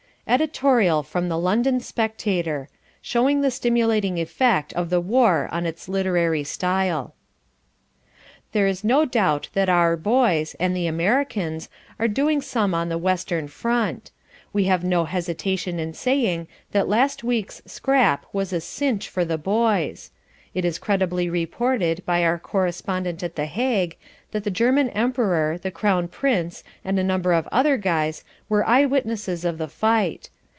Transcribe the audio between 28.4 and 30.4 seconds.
were eye witnesses of the fight.